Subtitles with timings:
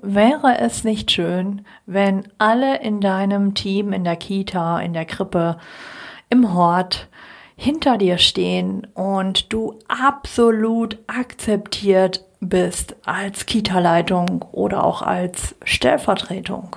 [0.00, 5.58] Wäre es nicht schön, wenn alle in deinem Team, in der Kita, in der Krippe,
[6.30, 7.08] im Hort
[7.56, 16.76] hinter dir stehen und du absolut akzeptiert bist als Kita-Leitung oder auch als Stellvertretung?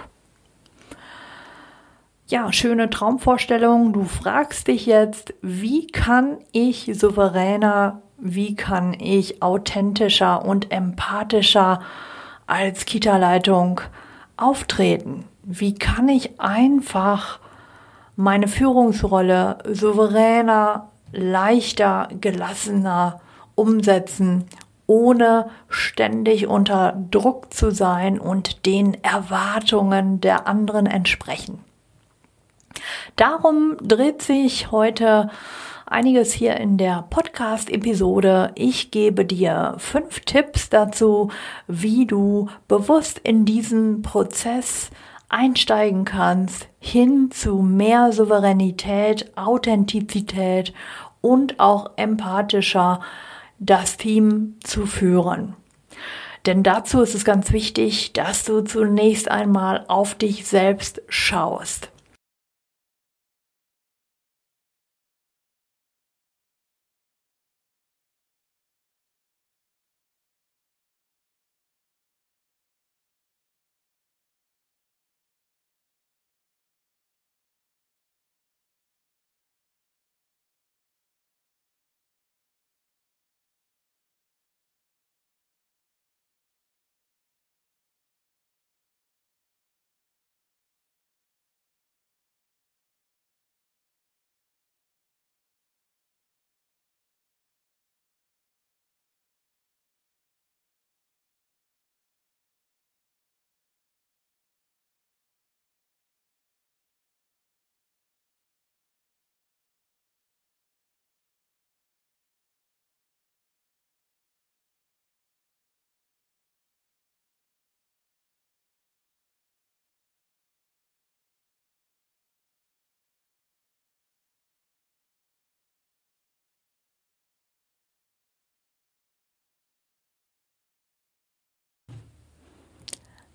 [2.28, 3.94] Ja, schöne Traumvorstellung.
[3.94, 11.82] Du fragst dich jetzt, wie kann ich souveräner, wie kann ich authentischer und empathischer
[12.52, 13.80] als Kita-Leitung
[14.36, 15.24] auftreten?
[15.44, 17.40] Wie kann ich einfach
[18.18, 23.22] meine Führungsrolle souveräner, leichter, gelassener
[23.56, 24.48] umsetzen,
[24.86, 31.64] ohne ständig unter Druck zu sein und den Erwartungen der anderen entsprechen?
[33.16, 35.30] Darum dreht sich heute
[35.92, 38.52] einiges hier in der Podcast-Episode.
[38.56, 41.30] Ich gebe dir fünf Tipps dazu,
[41.68, 44.90] wie du bewusst in diesen Prozess
[45.28, 50.74] einsteigen kannst, hin zu mehr Souveränität, Authentizität
[51.20, 53.02] und auch empathischer
[53.60, 55.56] das Team zu führen.
[56.46, 61.91] Denn dazu ist es ganz wichtig, dass du zunächst einmal auf dich selbst schaust.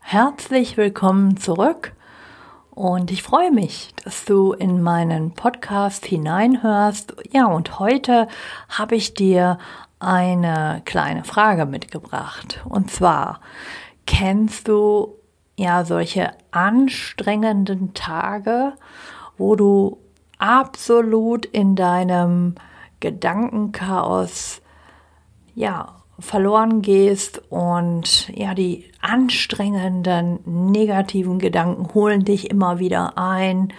[0.09, 1.93] Herzlich willkommen zurück
[2.71, 7.17] und ich freue mich, dass du in meinen Podcast hineinhörst.
[7.33, 8.29] Ja, und heute
[8.69, 9.59] habe ich dir
[9.99, 12.65] eine kleine Frage mitgebracht.
[12.69, 13.41] Und zwar,
[14.07, 15.17] kennst du
[15.57, 18.75] ja solche anstrengenden Tage,
[19.37, 19.99] wo du
[20.39, 22.55] absolut in deinem
[23.01, 24.63] Gedankenchaos
[25.57, 30.39] ja verloren gehst und ja, die anstrengenden
[30.73, 33.73] negativen Gedanken holen dich immer wieder ein.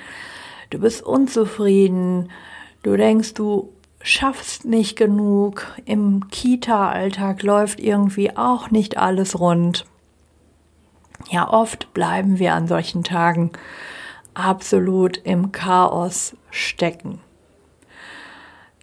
[0.70, 2.30] Du bist unzufrieden,
[2.84, 9.86] du denkst, du schaffst nicht genug, im Kita-Alltag läuft irgendwie auch nicht alles rund.
[11.30, 13.52] Ja, oft bleiben wir an solchen Tagen
[14.34, 17.20] absolut im Chaos stecken.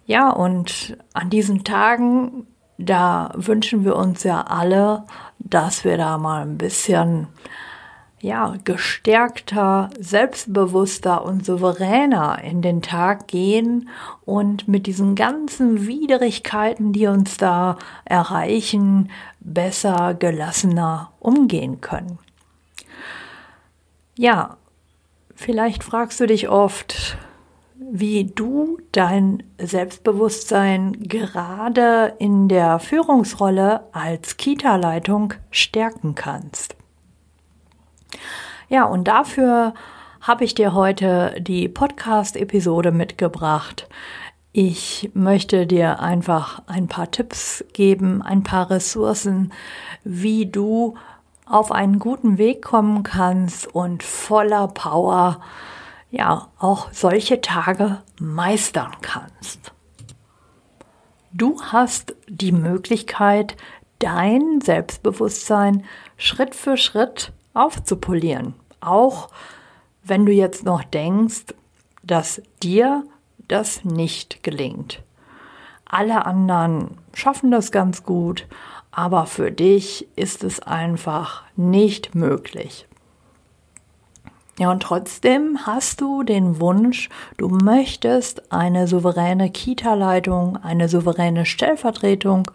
[0.05, 2.45] Ja, und an diesen Tagen
[2.77, 5.05] da wünschen wir uns ja alle,
[5.39, 7.27] dass wir da mal ein bisschen
[8.25, 13.89] ja, gestärkter, selbstbewusster und souveräner in den Tag gehen
[14.25, 22.17] und mit diesen ganzen Widrigkeiten, die uns da erreichen, besser, gelassener umgehen können.
[24.17, 24.57] Ja,
[25.35, 27.17] vielleicht fragst du dich oft,
[27.91, 36.75] wie du dein Selbstbewusstsein gerade in der Führungsrolle als Kita-Leitung stärken kannst.
[38.69, 39.73] Ja, und dafür
[40.21, 43.87] habe ich dir heute die Podcast-Episode mitgebracht.
[44.51, 49.53] Ich möchte dir einfach ein paar Tipps geben, ein paar Ressourcen,
[50.03, 50.95] wie du
[51.45, 55.41] auf einen guten Weg kommen kannst und voller Power
[56.15, 59.71] ja auch solche Tage meistern kannst.
[61.31, 63.57] Du hast die Möglichkeit,
[63.99, 65.83] dein Selbstbewusstsein
[66.17, 68.53] Schritt für Schritt aufzupolieren.
[68.79, 69.29] Auch
[70.03, 71.53] wenn du jetzt noch denkst,
[72.03, 73.03] dass dir
[73.47, 75.01] das nicht gelingt.
[75.85, 78.47] Alle anderen schaffen das ganz gut,
[78.91, 82.87] aber für dich ist es einfach nicht möglich.
[84.57, 92.49] Ja, und trotzdem hast du den Wunsch, du möchtest eine souveräne Kita-Leitung, eine souveräne Stellvertretung,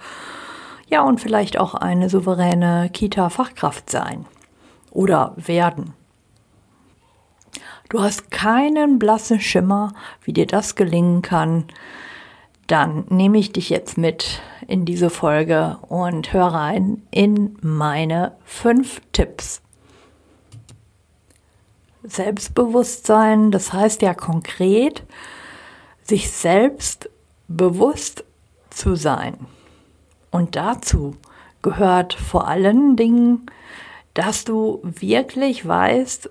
[0.89, 4.27] ja, und vielleicht auch eine souveräne Kita-Fachkraft sein.
[4.91, 5.95] oder werden.
[7.89, 9.93] Du hast keinen blassen Schimmer,
[10.23, 11.65] wie dir das gelingen kann,
[12.67, 19.01] dann nehme ich dich jetzt mit in diese Folge und hör rein in meine fünf
[19.11, 19.61] Tipps.
[22.03, 25.05] Selbstbewusstsein, das heißt ja konkret,
[26.03, 27.11] sich selbst
[27.49, 28.25] bewusst
[28.71, 29.47] zu sein.
[30.31, 31.17] Und dazu
[31.63, 33.47] gehört vor allen Dingen,
[34.15, 36.31] dass du wirklich weißt,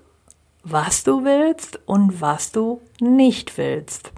[0.64, 4.12] was du willst und was du nicht willst.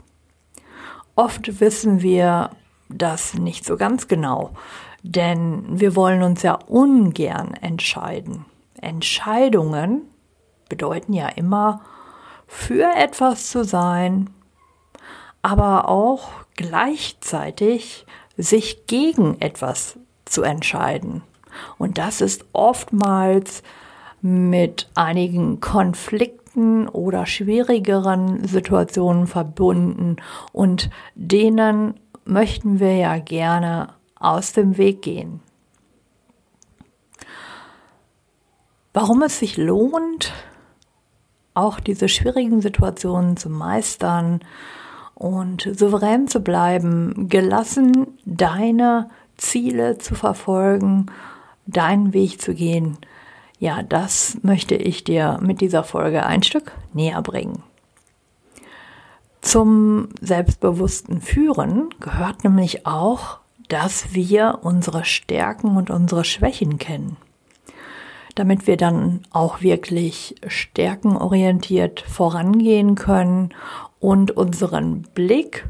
[1.15, 2.51] Oft wissen wir
[2.89, 4.51] das nicht so ganz genau,
[5.03, 8.45] denn wir wollen uns ja ungern entscheiden.
[8.81, 10.03] Entscheidungen
[10.73, 11.83] bedeuten ja immer,
[12.47, 14.31] für etwas zu sein,
[15.43, 18.07] aber auch gleichzeitig
[18.39, 21.23] sich gegen etwas zu entscheiden.
[21.77, 23.63] Und das ist oftmals
[24.23, 30.17] mit einigen Konflikten oder schwierigeren Situationen verbunden
[30.55, 33.89] und denen möchten wir ja gerne
[34.19, 35.41] aus dem Weg gehen.
[38.95, 40.33] Warum es sich lohnt,
[41.55, 44.41] auch diese schwierigen Situationen zu meistern
[45.15, 51.07] und souverän zu bleiben, gelassen deine Ziele zu verfolgen,
[51.67, 52.99] deinen Weg zu gehen.
[53.59, 57.63] Ja, das möchte ich dir mit dieser Folge ein Stück näher bringen.
[59.41, 63.39] Zum selbstbewussten Führen gehört nämlich auch,
[63.69, 67.17] dass wir unsere Stärken und unsere Schwächen kennen
[68.35, 73.55] damit wir dann auch wirklich stärkenorientiert vorangehen können
[74.01, 75.67] und unseren Blick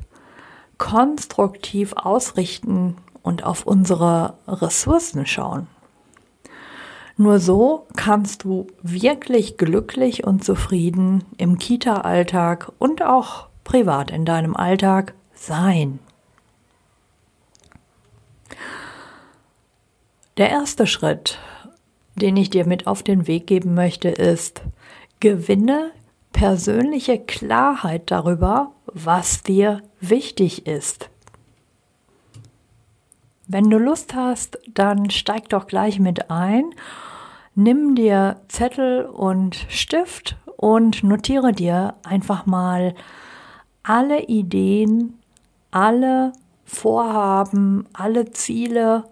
[0.78, 5.66] konstruktiv ausrichten und auf unsere Ressourcen schauen.
[7.16, 14.56] Nur so kannst du wirklich glücklich und zufrieden im Kita-Alltag und auch privat in deinem
[14.56, 15.98] Alltag sein.
[20.38, 21.38] Der erste Schritt
[22.22, 24.62] den ich dir mit auf den Weg geben möchte, ist,
[25.20, 25.90] gewinne
[26.32, 31.10] persönliche Klarheit darüber, was dir wichtig ist.
[33.48, 36.74] Wenn du Lust hast, dann steig doch gleich mit ein,
[37.54, 42.94] nimm dir Zettel und Stift und notiere dir einfach mal
[43.82, 45.18] alle Ideen,
[45.70, 46.32] alle
[46.64, 49.04] Vorhaben, alle Ziele,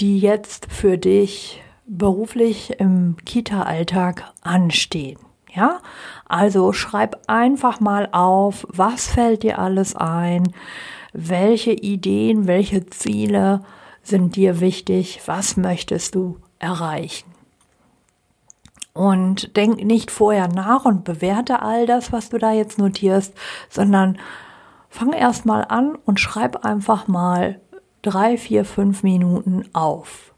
[0.00, 1.62] die jetzt für dich
[1.98, 5.18] beruflich im Kita-Alltag anstehen.
[5.54, 5.80] Ja,
[6.26, 10.54] also schreib einfach mal auf, was fällt dir alles ein,
[11.12, 13.60] welche Ideen, welche Ziele
[14.02, 17.30] sind dir wichtig, was möchtest du erreichen.
[18.94, 23.34] Und denk nicht vorher nach und bewerte all das, was du da jetzt notierst,
[23.68, 24.18] sondern
[24.88, 27.60] fang erst mal an und schreib einfach mal
[28.00, 30.31] drei, vier, fünf Minuten auf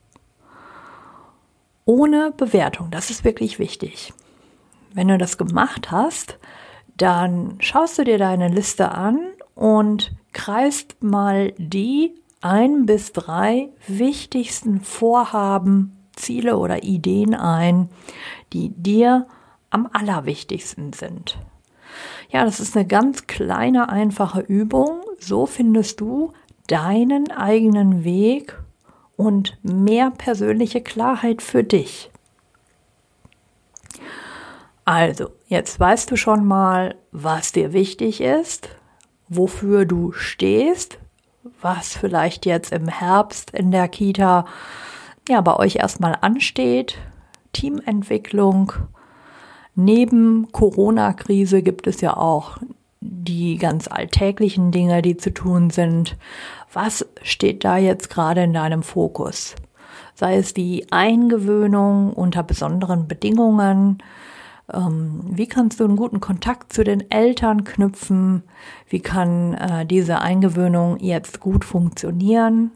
[1.84, 2.90] ohne Bewertung.
[2.90, 4.12] Das ist wirklich wichtig.
[4.92, 6.38] Wenn du das gemacht hast,
[6.96, 9.18] dann schaust du dir deine Liste an
[9.54, 17.88] und kreist mal die ein bis drei wichtigsten Vorhaben, Ziele oder Ideen ein,
[18.52, 19.26] die dir
[19.70, 21.38] am allerwichtigsten sind.
[22.30, 25.00] Ja, das ist eine ganz kleine, einfache Übung.
[25.18, 26.32] So findest du
[26.66, 28.58] deinen eigenen Weg
[29.16, 32.10] und mehr persönliche Klarheit für dich.
[34.84, 38.68] Also, jetzt weißt du schon mal, was dir wichtig ist,
[39.28, 40.98] wofür du stehst,
[41.60, 44.44] was vielleicht jetzt im Herbst in der Kita
[45.28, 46.98] ja bei euch erstmal ansteht,
[47.52, 48.72] Teamentwicklung.
[49.74, 52.58] Neben Corona-Krise gibt es ja auch
[53.00, 56.16] die ganz alltäglichen Dinge, die zu tun sind.
[56.74, 59.54] Was steht da jetzt gerade in deinem Fokus?
[60.14, 63.98] Sei es die Eingewöhnung unter besonderen Bedingungen,
[64.72, 68.42] ähm, wie kannst du einen guten Kontakt zu den Eltern knüpfen?
[68.88, 72.72] Wie kann äh, diese Eingewöhnung jetzt gut funktionieren?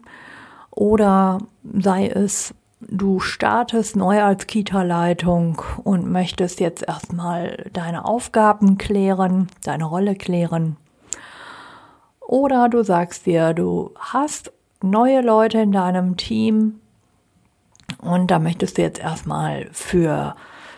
[0.71, 9.49] Oder sei es, du startest neu als Kita-Leitung und möchtest jetzt erstmal deine Aufgaben klären,
[9.65, 10.77] deine Rolle klären.
[12.29, 14.51] Oder du sagst dir, du hast
[14.83, 16.79] neue Leute in deinem Team
[18.03, 20.35] und da möchtest du jetzt erstmal für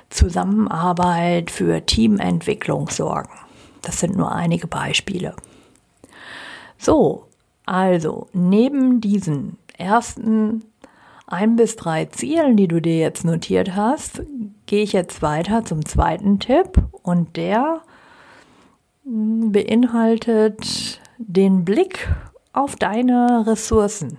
[0.09, 3.33] Zusammenarbeit, für Teamentwicklung sorgen.
[3.81, 5.35] Das sind nur einige Beispiele.
[6.77, 7.25] So,
[7.65, 10.63] also neben diesen ersten
[11.27, 14.21] ein bis drei Zielen, die du dir jetzt notiert hast,
[14.67, 17.81] gehe ich jetzt weiter zum zweiten Tipp und der
[19.03, 22.09] hm, beinhaltet den Blick
[22.53, 24.17] auf deine Ressourcen.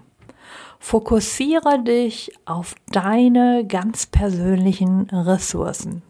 [0.79, 6.03] Fokussiere dich auf deine ganz persönlichen Ressourcen.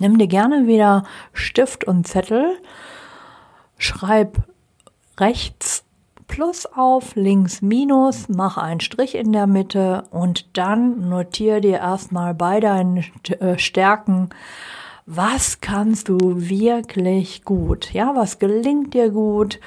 [0.00, 2.58] Nimm dir gerne wieder Stift und Zettel,
[3.78, 4.38] schreib
[5.18, 5.84] rechts
[6.28, 12.34] Plus auf, links Minus, mach einen Strich in der Mitte und dann notiere dir erstmal
[12.34, 12.98] bei deinen
[13.40, 14.28] äh, Stärken,
[15.10, 17.94] was kannst du wirklich gut?
[17.94, 19.58] Ja, was gelingt dir gut?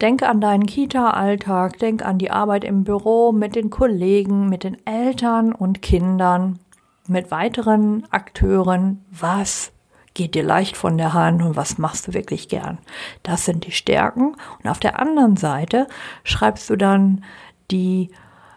[0.00, 4.78] Denk an deinen Kita-Alltag, denk an die Arbeit im Büro mit den Kollegen, mit den
[4.86, 6.60] Eltern und Kindern,
[7.06, 9.04] mit weiteren Akteuren.
[9.10, 9.70] Was
[10.14, 12.78] geht dir leicht von der Hand und was machst du wirklich gern?
[13.22, 14.34] Das sind die Stärken.
[14.62, 15.88] Und auf der anderen Seite
[16.24, 17.22] schreibst du dann
[17.70, 18.08] die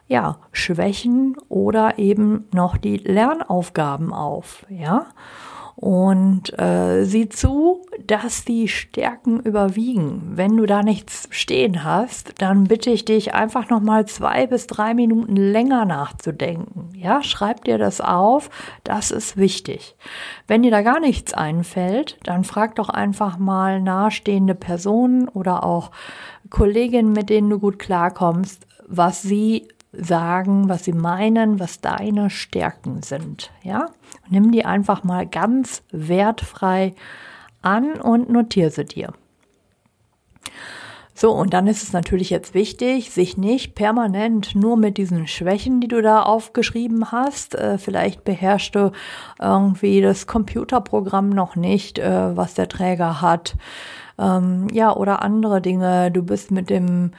[0.07, 5.07] ja, Schwächen oder eben noch die Lernaufgaben auf, ja?
[5.75, 10.21] Und äh, sieh zu, dass die Stärken überwiegen.
[10.35, 14.67] Wenn du da nichts stehen hast, dann bitte ich dich einfach noch mal zwei bis
[14.67, 16.89] drei Minuten länger nachzudenken.
[16.95, 18.49] Ja, schreib dir das auf.
[18.83, 19.95] Das ist wichtig.
[20.47, 25.91] Wenn dir da gar nichts einfällt, dann frag doch einfach mal nahestehende Personen oder auch
[26.49, 33.03] Kolleginnen, mit denen du gut klarkommst, was sie sagen, was sie meinen, was deine Stärken
[33.03, 33.51] sind.
[33.61, 33.87] Ja,
[34.29, 36.93] nimm die einfach mal ganz wertfrei
[37.61, 39.13] an und notiere sie dir.
[41.15, 45.79] So, und dann ist es natürlich jetzt wichtig, sich nicht permanent nur mit diesen Schwächen,
[45.79, 48.91] die du da aufgeschrieben hast, äh, vielleicht beherrschst du
[49.39, 53.55] irgendwie das Computerprogramm noch nicht, äh, was der Träger hat,
[54.17, 57.11] ähm, ja, oder andere Dinge, du bist mit dem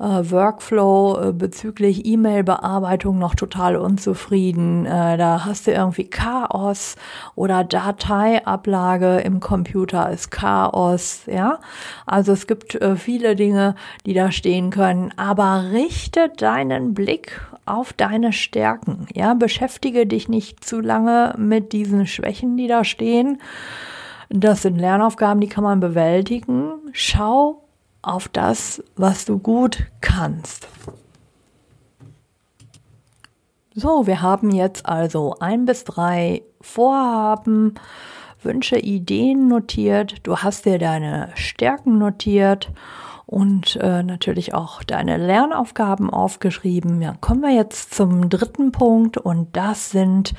[0.00, 4.86] äh, Workflow äh, bezüglich E-Mail-Bearbeitung noch total unzufrieden.
[4.86, 6.96] Äh, da hast du irgendwie Chaos
[7.34, 11.58] oder Dateiablage im Computer ist Chaos, ja.
[12.06, 13.74] Also es gibt äh, viele Dinge,
[14.06, 19.34] die da stehen können, aber richte deinen Blick auf deine Stärken, ja.
[19.34, 23.38] Beschäftige dich nicht zu lange mit diesen Schwächen, die da stehen.
[24.30, 26.72] Das sind Lernaufgaben, die kann man bewältigen.
[26.92, 27.64] Schau
[28.02, 30.68] auf das, was du gut kannst.
[33.74, 37.74] So, wir haben jetzt also ein bis drei Vorhaben,
[38.42, 40.26] Wünsche, Ideen notiert.
[40.26, 42.72] Du hast dir deine Stärken notiert
[43.26, 47.00] und äh, natürlich auch deine Lernaufgaben aufgeschrieben.
[47.00, 50.34] Ja, kommen wir jetzt zum dritten Punkt und das sind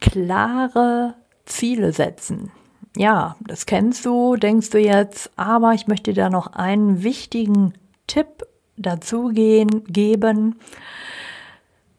[0.00, 1.14] klare
[1.46, 2.50] Ziele setzen
[2.96, 7.74] ja, das kennst du, denkst du jetzt, aber ich möchte da noch einen wichtigen
[8.06, 10.58] Tipp dazu gehen, geben.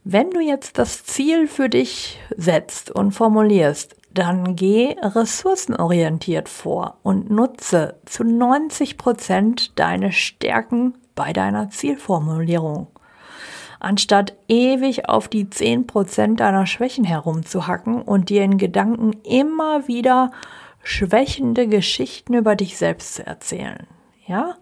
[0.03, 7.29] Wenn du jetzt das Ziel für dich setzt und formulierst, dann geh ressourcenorientiert vor und
[7.29, 12.87] nutze zu 90 Prozent deine Stärken bei deiner Zielformulierung.
[13.79, 20.31] Anstatt ewig auf die 10 Prozent deiner Schwächen herumzuhacken und dir in Gedanken immer wieder
[20.87, 23.87] schwächende Geschichten über dich selbst zu erzählen.
[24.25, 24.55] Ja?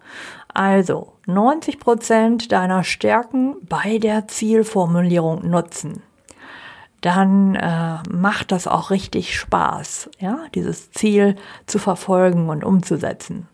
[0.52, 6.02] Also 90 Prozent deiner Stärken bei der Zielformulierung nutzen.
[7.00, 13.46] Dann äh, macht das auch richtig Spaß, ja, dieses Ziel zu verfolgen und umzusetzen.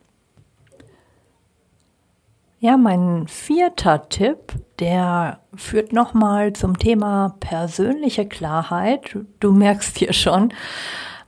[2.59, 9.19] Ja, mein vierter Tipp, der führt nochmal zum Thema persönliche Klarheit.
[9.41, 10.55] Du merkst hier schon,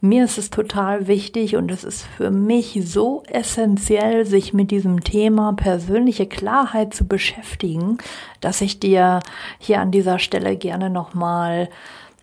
[0.04, 5.02] mir ist es total wichtig und es ist für mich so essentiell, sich mit diesem
[5.02, 7.96] Thema persönliche Klarheit zu beschäftigen,
[8.40, 9.20] dass ich dir
[9.58, 11.70] hier an dieser Stelle gerne nochmal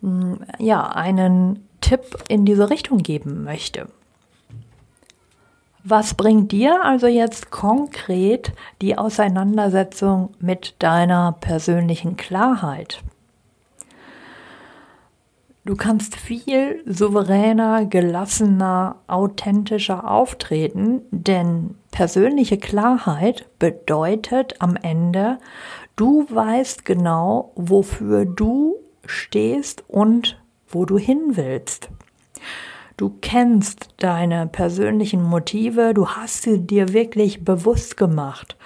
[0.00, 3.88] hm, ja, einen Tipp in diese Richtung geben möchte.
[5.82, 13.02] Was bringt dir also jetzt konkret die Auseinandersetzung mit deiner persönlichen Klarheit?
[15.64, 25.38] Du kannst viel souveräner, gelassener, authentischer auftreten, denn persönliche Klarheit bedeutet am Ende,
[25.94, 28.74] du weißt genau, wofür du
[29.06, 31.90] stehst und wo du hin willst.
[32.96, 38.56] Du kennst deine persönlichen Motive, du hast sie dir wirklich bewusst gemacht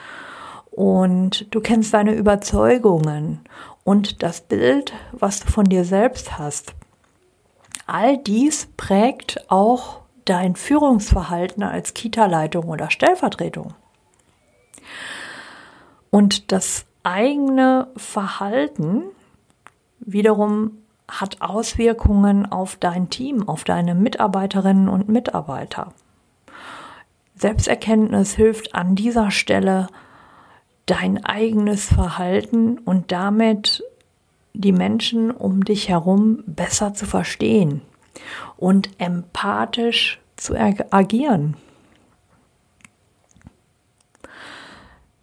[0.71, 3.41] und du kennst deine Überzeugungen
[3.85, 6.75] und das Bild, was du von dir selbst hast.
[7.87, 13.75] All dies prägt auch dein Führungsverhalten als Kita-Leitung oder Stellvertretung.
[16.11, 19.05] Und das eigene Verhalten
[20.01, 20.79] wiederum
[21.09, 25.93] hat Auswirkungen auf dein Team, auf deine Mitarbeiterinnen und Mitarbeiter.
[27.37, 29.89] Selbsterkenntnis hilft an dieser Stelle,
[30.87, 33.85] dein eigenes Verhalten und damit
[34.61, 37.83] die Menschen um dich herum besser zu verstehen
[38.57, 41.57] und empathisch zu agieren.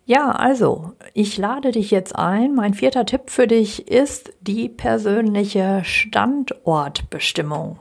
[0.06, 2.56] Ja, also, ich lade dich jetzt ein.
[2.56, 7.78] Mein vierter Tipp für dich ist die persönliche Standortbestimmung.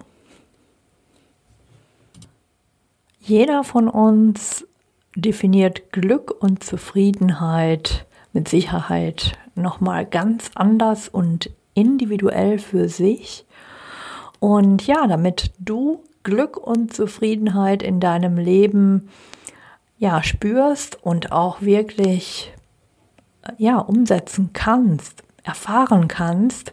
[3.18, 4.66] Jeder von uns
[5.16, 13.44] definiert Glück und Zufriedenheit mit Sicherheit nochmal ganz anders und individuell für sich.
[14.40, 19.08] Und ja, damit du Glück und Zufriedenheit in deinem Leben
[19.98, 22.52] ja, spürst und auch wirklich
[23.58, 26.72] ja, umsetzen kannst, erfahren kannst,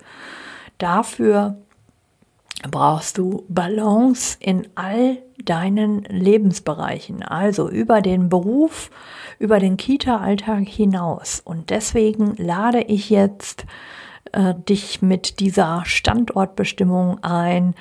[0.77, 1.57] dafür
[2.69, 8.91] brauchst du Balance in all deinen Lebensbereichen, also über den Beruf,
[9.39, 11.41] über den Kita-Alltag hinaus.
[11.43, 13.65] Und deswegen lade ich jetzt
[14.33, 17.75] äh, dich mit dieser Standortbestimmung ein,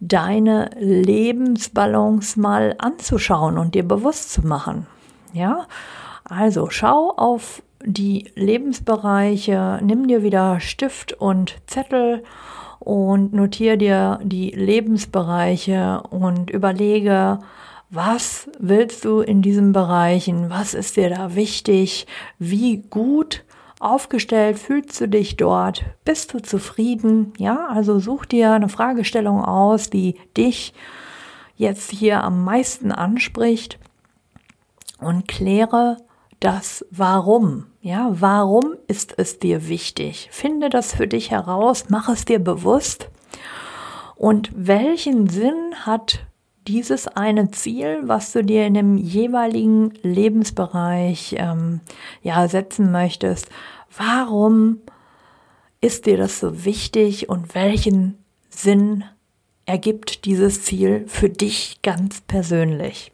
[0.00, 4.86] deine Lebensbalance mal anzuschauen und dir bewusst zu machen.
[5.32, 5.66] Ja,
[6.24, 12.22] also schau auf die Lebensbereiche, nimm dir wieder Stift und Zettel
[12.84, 17.38] und notiere dir die Lebensbereiche und überlege,
[17.90, 20.50] was willst du in diesen Bereichen?
[20.50, 22.06] Was ist dir da wichtig?
[22.38, 23.44] Wie gut
[23.78, 24.58] aufgestellt?
[24.58, 25.84] Fühlst du dich dort?
[26.04, 27.32] Bist du zufrieden?
[27.38, 30.72] Ja, also such dir eine Fragestellung aus, die dich
[31.56, 33.78] jetzt hier am meisten anspricht
[34.98, 35.98] und kläre
[36.42, 37.66] das Warum.
[37.80, 40.28] Ja, warum ist es dir wichtig?
[40.32, 43.08] Finde das für dich heraus, mach es dir bewusst.
[44.16, 46.26] Und welchen Sinn hat
[46.66, 51.80] dieses eine Ziel, was du dir in dem jeweiligen Lebensbereich ähm,
[52.22, 53.48] ja setzen möchtest,
[53.96, 54.78] warum
[55.80, 58.18] ist dir das so wichtig und welchen
[58.50, 59.04] Sinn
[59.66, 63.12] ergibt dieses Ziel für dich ganz persönlich?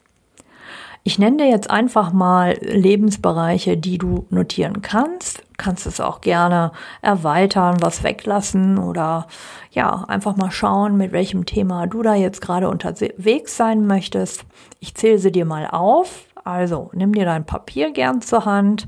[1.08, 5.42] Ich nenne dir jetzt einfach mal Lebensbereiche, die du notieren kannst.
[5.56, 9.26] Kannst es auch gerne erweitern, was weglassen oder
[9.70, 14.44] ja, einfach mal schauen, mit welchem Thema du da jetzt gerade unterwegs sein möchtest.
[14.80, 16.26] Ich zähle sie dir mal auf.
[16.44, 18.86] Also nimm dir dein Papier gern zur Hand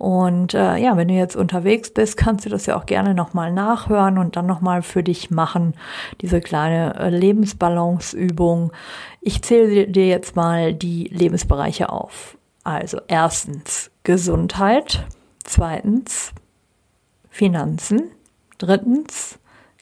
[0.00, 3.52] und äh, ja, wenn du jetzt unterwegs bist, kannst du das ja auch gerne nochmal
[3.52, 5.74] nachhören und dann nochmal für dich machen,
[6.22, 8.72] diese kleine äh, Lebensbalanceübung.
[9.20, 12.38] Ich zähle dir jetzt mal die Lebensbereiche auf.
[12.64, 15.04] Also erstens Gesundheit,
[15.44, 16.32] zweitens
[17.28, 18.04] Finanzen,
[18.56, 19.38] drittens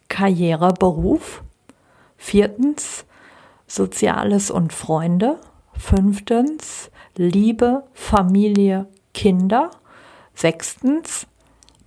[0.08, 1.44] Karriere, Beruf,
[2.16, 3.06] viertens
[3.68, 5.38] Soziales und Freunde,
[5.74, 9.70] fünftens Liebe, Familie, Kinder,
[10.38, 11.26] Sechstens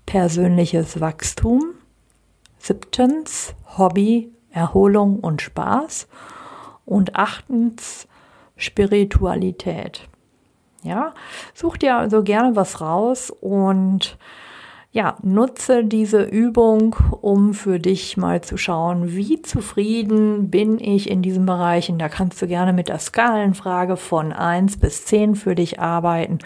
[0.06, 1.76] persönliches Wachstum.
[2.58, 6.10] Siebtens Hobby, Erholung und Spaß.
[6.84, 8.10] Und achtens
[8.58, 10.10] Spiritualität.
[10.84, 11.14] Ja,
[11.54, 14.18] such dir also gerne was raus und
[14.92, 21.22] ja, nutze diese Übung, um für dich mal zu schauen, wie zufrieden bin ich in
[21.22, 21.98] diesen Bereichen.
[22.00, 26.40] Da kannst du gerne mit der Skalenfrage von 1 bis 10 für dich arbeiten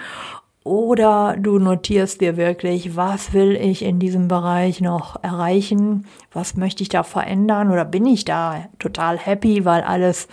[0.65, 6.07] oder du notierst dir wirklich, was will ich in diesem Bereich noch erreichen?
[6.33, 7.71] Was möchte ich da verändern?
[7.71, 10.27] Oder bin ich da total happy, weil alles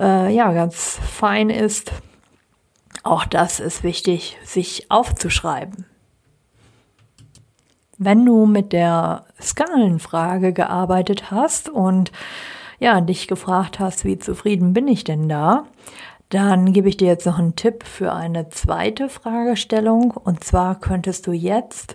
[0.00, 1.92] äh, ja ganz fein ist?
[3.04, 5.86] Auch das ist wichtig, sich aufzuschreiben.
[7.98, 12.10] Wenn du mit der Skalenfrage gearbeitet hast und
[12.80, 15.66] ja, dich gefragt hast, wie zufrieden bin ich denn da,
[16.32, 20.12] dann gebe ich dir jetzt noch einen Tipp für eine zweite Fragestellung.
[20.12, 21.94] Und zwar könntest du jetzt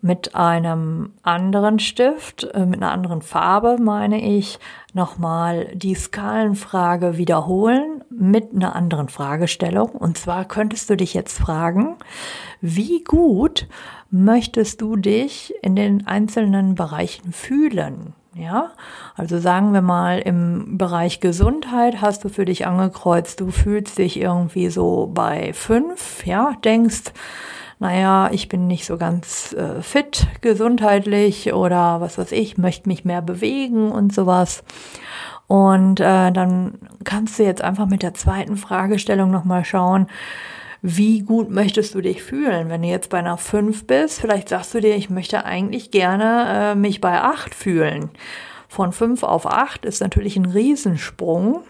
[0.00, 4.58] mit einem anderen Stift, äh, mit einer anderen Farbe, meine ich,
[4.94, 9.90] nochmal die Skalenfrage wiederholen mit einer anderen Fragestellung.
[9.90, 11.96] Und zwar könntest du dich jetzt fragen,
[12.62, 13.68] wie gut
[14.10, 18.14] möchtest du dich in den einzelnen Bereichen fühlen?
[18.36, 18.72] Ja,
[19.14, 24.18] also sagen wir mal, im Bereich Gesundheit hast du für dich angekreuzt, du fühlst dich
[24.18, 27.12] irgendwie so bei fünf, ja, denkst,
[27.78, 33.04] naja, ich bin nicht so ganz äh, fit gesundheitlich oder was weiß ich, möchte mich
[33.04, 34.64] mehr bewegen und sowas.
[35.46, 40.08] Und äh, dann kannst du jetzt einfach mit der zweiten Fragestellung nochmal schauen,
[40.86, 42.68] wie gut möchtest du dich fühlen?
[42.68, 46.72] Wenn du jetzt bei einer 5 bist, vielleicht sagst du dir, ich möchte eigentlich gerne
[46.72, 48.10] äh, mich bei 8 fühlen.
[48.68, 51.62] Von 5 auf 8 ist natürlich ein Riesensprung.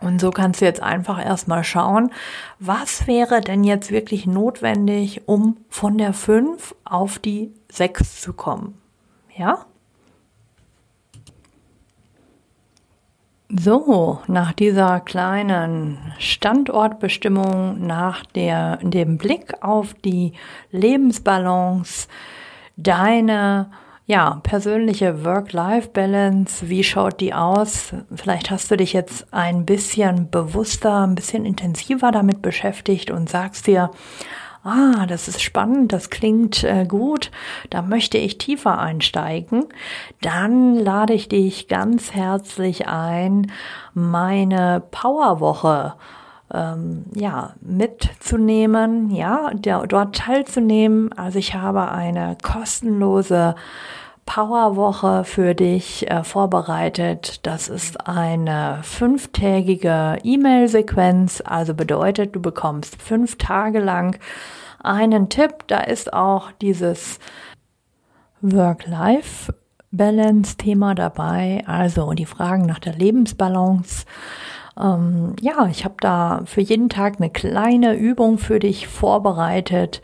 [0.00, 2.10] Und so kannst du jetzt einfach erstmal schauen,
[2.58, 8.78] was wäre denn jetzt wirklich notwendig, um von der 5 auf die 6 zu kommen.
[9.36, 9.66] Ja?
[13.48, 20.32] So, nach dieser kleinen Standortbestimmung, nach der, dem Blick auf die
[20.72, 22.08] Lebensbalance,
[22.76, 23.70] deine
[24.06, 27.94] ja, persönliche Work-Life-Balance, wie schaut die aus?
[28.12, 33.68] Vielleicht hast du dich jetzt ein bisschen bewusster, ein bisschen intensiver damit beschäftigt und sagst
[33.68, 33.90] dir,
[34.66, 37.30] ah, das ist spannend, das klingt äh, gut,
[37.70, 39.66] da möchte ich tiefer einsteigen,
[40.20, 43.50] dann lade ich dich ganz herzlich ein,
[43.94, 45.94] meine Powerwoche
[46.52, 51.12] ähm, ja, mitzunehmen, ja, der, dort teilzunehmen.
[51.12, 53.54] Also ich habe eine kostenlose
[54.26, 57.46] Powerwoche für dich äh, vorbereitet.
[57.46, 64.18] Das ist eine fünftägige E-Mail-Sequenz, also bedeutet, du bekommst fünf Tage lang
[64.82, 65.66] einen Tipp.
[65.68, 67.18] Da ist auch dieses
[68.42, 74.04] Work-Life-Balance-Thema dabei, also die Fragen nach der Lebensbalance
[74.78, 80.02] ähm, ja, ich habe da für jeden Tag eine kleine Übung für dich vorbereitet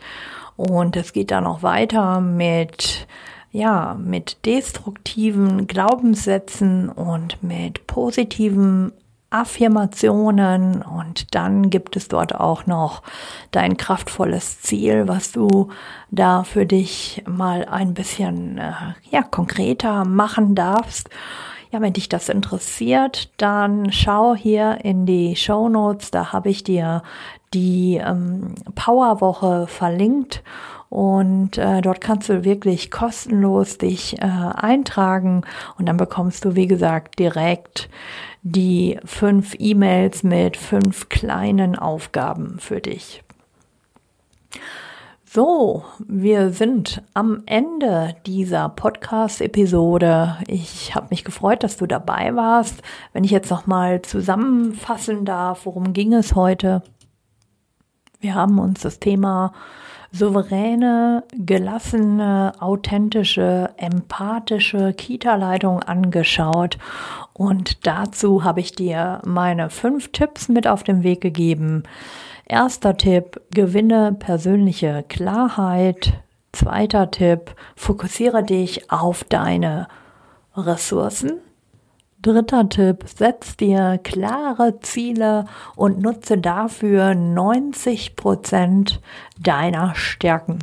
[0.55, 3.07] und es geht dann noch weiter mit
[3.53, 8.91] ja, mit destruktiven Glaubenssätzen und mit positiven
[9.29, 13.03] Affirmationen und dann gibt es dort auch noch
[13.51, 15.69] dein kraftvolles Ziel, was du
[16.11, 18.73] da für dich mal ein bisschen äh,
[19.09, 21.09] ja konkreter machen darfst.
[21.71, 26.11] Ja, wenn dich das interessiert, dann schau hier in die Show Notes.
[26.11, 27.01] Da habe ich dir
[27.55, 30.43] die ähm, Powerwoche verlinkt
[30.93, 35.41] und äh, dort kannst du wirklich kostenlos dich äh, eintragen
[35.79, 37.89] und dann bekommst du, wie gesagt, direkt
[38.43, 43.23] die fünf E-Mails mit fünf kleinen Aufgaben für dich.
[45.25, 50.37] So, wir sind am Ende dieser Podcast-Episode.
[50.45, 52.83] Ich habe mich gefreut, dass du dabei warst.
[53.13, 56.83] Wenn ich jetzt noch mal zusammenfassen darf, worum ging es heute?
[58.19, 59.53] Wir haben uns das Thema
[60.13, 66.77] souveräne, gelassene, authentische, empathische Kita-Leitung angeschaut.
[67.33, 71.83] Und dazu habe ich dir meine fünf Tipps mit auf den Weg gegeben
[72.45, 76.21] Erster Tipp, gewinne persönliche Klarheit.
[76.51, 79.87] Zweiter Tipp, fokussiere dich auf deine
[80.55, 81.39] Ressourcen.
[82.23, 85.43] Dritter Tipp, setz dir klare Ziele
[85.75, 89.01] und nutze dafür 90 Prozent
[89.37, 90.59] deiner Stärken.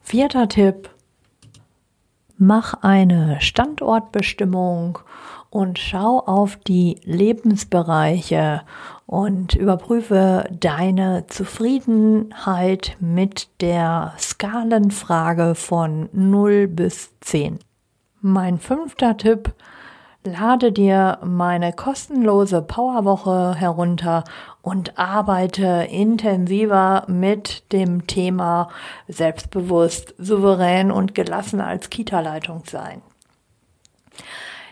[0.00, 0.88] Vierter Tipp,
[2.38, 5.00] mach eine Standortbestimmung
[5.50, 8.62] und schau auf die Lebensbereiche
[9.04, 17.58] und überprüfe deine Zufriedenheit mit der Skalenfrage von 0 bis 10.
[18.26, 19.52] Mein fünfter Tipp,
[20.24, 24.24] lade dir meine kostenlose Powerwoche herunter
[24.62, 28.70] und arbeite intensiver mit dem Thema
[29.08, 33.02] selbstbewusst, souverän und gelassen als Kita-Leitung sein.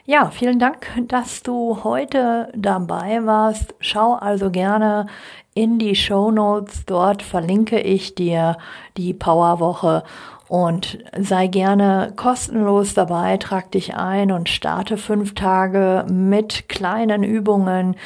[0.06, 3.74] Ja, vielen Dank, dass du heute dabei warst.
[3.80, 5.08] Schau also gerne
[5.52, 6.86] in die Show Notes.
[6.86, 8.56] Dort verlinke ich dir
[8.96, 10.04] die Powerwoche
[10.52, 13.38] und sei gerne kostenlos dabei.
[13.38, 17.96] Trag dich ein und starte fünf Tage mit kleinen Übungen,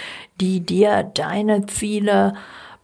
[0.41, 2.35] die dir deine Ziele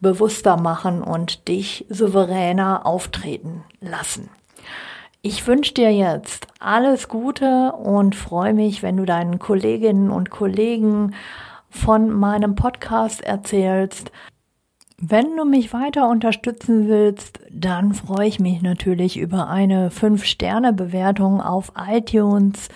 [0.00, 4.30] bewusster machen und dich souveräner auftreten lassen.
[5.22, 11.14] Ich wünsche dir jetzt alles Gute und freue mich, wenn du deinen Kolleginnen und Kollegen
[11.70, 14.10] von meinem Podcast erzählst.
[15.04, 21.72] Wenn du mich weiter unterstützen willst, dann freue ich mich natürlich über eine 5-Sterne-Bewertung auf
[21.76, 22.68] iTunes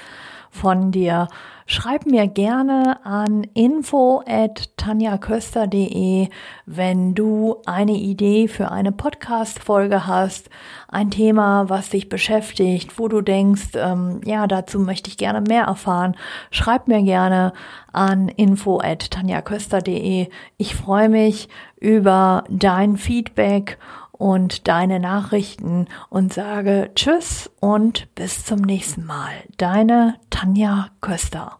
[0.50, 1.28] von dir.
[1.68, 6.28] Schreib mir gerne an info at tanjaköster.de,
[6.64, 10.48] wenn du eine Idee für eine Podcast-Folge hast,
[10.86, 15.64] ein Thema, was dich beschäftigt, wo du denkst, ähm, ja, dazu möchte ich gerne mehr
[15.64, 16.14] erfahren.
[16.52, 17.52] Schreib mir gerne
[17.92, 20.28] an info at tanjaköster.de.
[20.58, 21.48] Ich freue mich
[21.80, 23.78] über dein Feedback
[24.18, 29.32] und deine Nachrichten und sage Tschüss und bis zum nächsten Mal.
[29.56, 31.58] Deine Tanja Köster.